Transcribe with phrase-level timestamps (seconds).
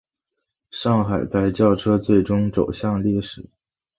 [0.71, 3.45] 上海牌轿车最终走向历史。